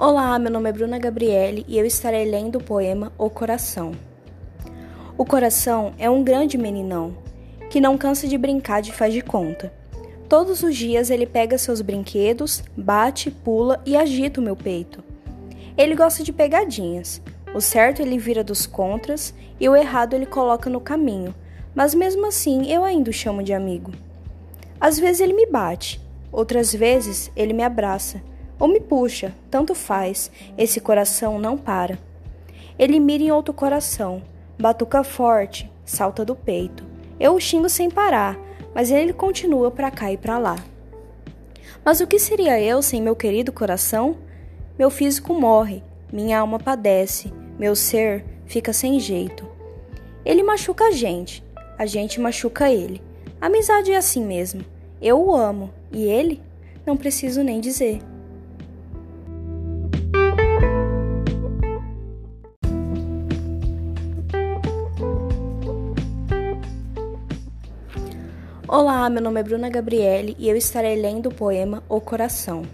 [0.00, 3.90] Olá, meu nome é Bruna Gabriele e eu estarei lendo o poema O Coração.
[5.18, 7.16] O coração é um grande meninão
[7.68, 9.72] que não cansa de brincar de faz de conta.
[10.28, 15.02] Todos os dias ele pega seus brinquedos, bate, pula e agita o meu peito.
[15.76, 17.20] Ele gosta de pegadinhas.
[17.52, 21.34] O certo ele vira dos contras e o errado ele coloca no caminho,
[21.74, 23.90] mas mesmo assim eu ainda o chamo de amigo.
[24.80, 28.22] Às vezes ele me bate, outras vezes ele me abraça
[28.58, 31.98] ou me puxa, tanto faz, esse coração não para.
[32.78, 34.22] Ele mira em outro coração,
[34.58, 36.84] batuca forte, salta do peito.
[37.18, 38.38] Eu o xingo sem parar,
[38.74, 40.56] mas ele continua para cá e para lá.
[41.84, 44.16] Mas o que seria eu sem meu querido coração?
[44.78, 49.48] Meu físico morre, minha alma padece, meu ser fica sem jeito.
[50.24, 51.42] Ele machuca a gente,
[51.76, 53.02] a gente machuca ele.
[53.40, 54.64] amizade é assim mesmo.
[55.00, 56.42] Eu o amo e ele?
[56.84, 58.00] Não preciso nem dizer.
[68.70, 72.64] Olá, meu nome é Bruna Gabriele e eu estarei lendo o poema O Coração.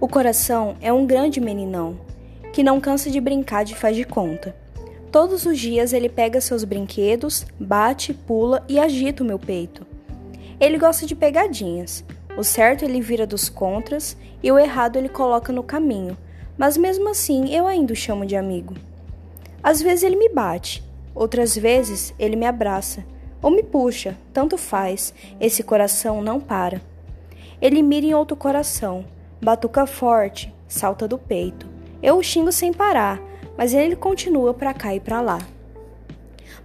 [0.00, 2.00] O coração é um grande meninão
[2.50, 4.56] que não cansa de brincar de faz de conta.
[5.12, 9.86] Todos os dias ele pega seus brinquedos, bate, pula e agita o meu peito.
[10.58, 12.02] Ele gosta de pegadinhas.
[12.34, 16.16] O certo ele vira dos contras e o errado ele coloca no caminho,
[16.56, 18.72] mas mesmo assim eu ainda o chamo de amigo.
[19.62, 20.82] Às vezes ele me bate,
[21.14, 23.04] outras vezes ele me abraça
[23.42, 26.80] ou me puxa, tanto faz, esse coração não para.
[27.60, 29.04] Ele mira em outro coração,
[29.40, 31.66] batuca forte, salta do peito.
[32.02, 33.20] Eu o xingo sem parar,
[33.56, 35.38] mas ele continua para cá e para lá.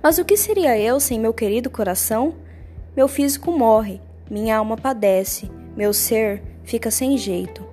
[0.01, 2.35] Mas o que seria eu sem meu querido coração?
[2.95, 7.65] Meu físico morre, minha alma padece, meu ser fica sem jeito.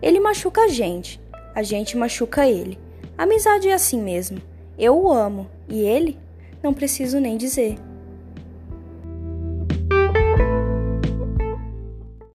[0.00, 1.20] Ele machuca a gente,
[1.54, 2.78] a gente machuca ele.
[3.16, 4.40] amizade é assim mesmo.
[4.78, 6.18] Eu o amo e ele?
[6.62, 7.76] Não preciso nem dizer.